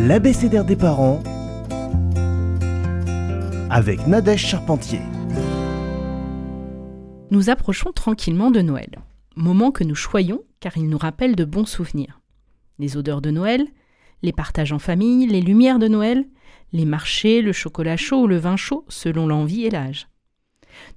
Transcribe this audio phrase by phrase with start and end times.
[0.00, 1.20] l'abécédaire des parents
[3.68, 5.00] avec Nadège Charpentier.
[7.30, 9.00] Nous approchons tranquillement de Noël,
[9.34, 12.20] moment que nous choyons car il nous rappelle de bons souvenirs.
[12.78, 13.66] Les odeurs de Noël,
[14.22, 16.24] les partages en famille, les lumières de Noël,
[16.72, 20.06] les marchés, le chocolat chaud ou le vin chaud selon l'envie et l'âge.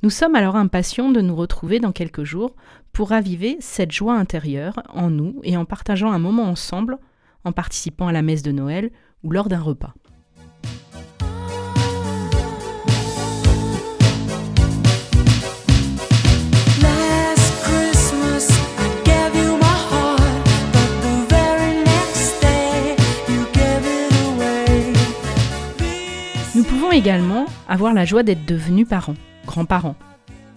[0.03, 2.55] Nous sommes alors impatients de nous retrouver dans quelques jours
[2.93, 6.99] pour raviver cette joie intérieure en nous et en partageant un moment ensemble,
[7.43, 8.91] en participant à la messe de Noël
[9.23, 9.93] ou lors d'un repas.
[26.53, 29.15] Nous pouvons également avoir la joie d'être devenus parents,
[29.45, 29.95] grands-parents,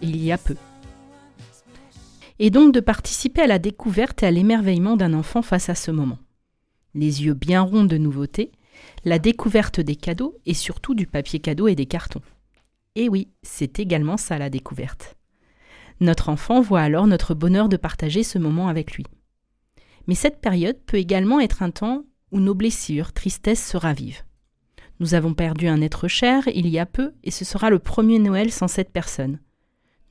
[0.02, 0.56] il y a peu.
[2.38, 5.90] Et donc de participer à la découverte et à l'émerveillement d'un enfant face à ce
[5.90, 6.18] moment.
[6.94, 8.52] Les yeux bien ronds de nouveautés,
[9.04, 12.22] la découverte des cadeaux et surtout du papier cadeau et des cartons.
[12.94, 15.16] Et oui, c'est également ça la découverte.
[16.00, 19.04] Notre enfant voit alors notre bonheur de partager ce moment avec lui.
[20.06, 24.24] Mais cette période peut également être un temps où nos blessures, tristesses se ravivent.
[25.00, 28.18] Nous avons perdu un être cher il y a peu et ce sera le premier
[28.18, 29.40] Noël sans cette personne.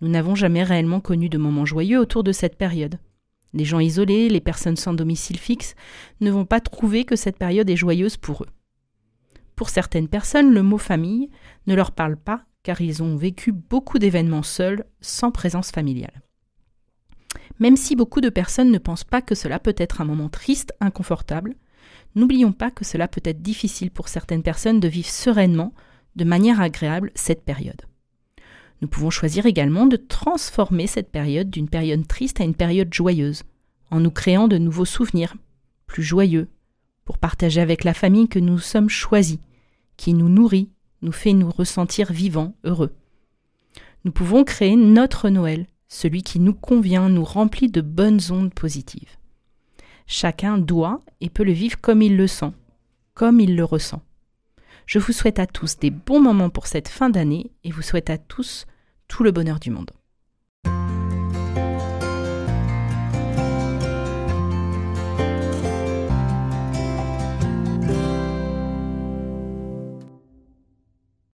[0.01, 2.99] Nous n'avons jamais réellement connu de moments joyeux autour de cette période.
[3.53, 5.75] Les gens isolés, les personnes sans domicile fixe
[6.21, 8.49] ne vont pas trouver que cette période est joyeuse pour eux.
[9.55, 11.29] Pour certaines personnes, le mot famille
[11.67, 16.23] ne leur parle pas car ils ont vécu beaucoup d'événements seuls, sans présence familiale.
[17.59, 20.73] Même si beaucoup de personnes ne pensent pas que cela peut être un moment triste,
[20.79, 21.55] inconfortable,
[22.15, 25.73] n'oublions pas que cela peut être difficile pour certaines personnes de vivre sereinement,
[26.15, 27.81] de manière agréable, cette période.
[28.83, 33.43] Nous pouvons choisir également de transformer cette période d'une période triste à une période joyeuse,
[33.91, 35.35] en nous créant de nouveaux souvenirs,
[35.87, 36.49] plus joyeux,
[37.05, 39.39] pour partager avec la famille que nous sommes choisis,
[39.95, 40.69] qui nous nourrit,
[41.01, 42.93] nous fait nous ressentir vivants, heureux.
[44.03, 49.15] Nous pouvons créer notre Noël, celui qui nous convient, nous remplit de bonnes ondes positives.
[50.07, 52.51] Chacun doit et peut le vivre comme il le sent,
[53.13, 54.01] comme il le ressent.
[54.85, 58.09] Je vous souhaite à tous des bons moments pour cette fin d'année et vous souhaite
[58.09, 58.65] à tous
[59.13, 59.91] tout le bonheur du monde.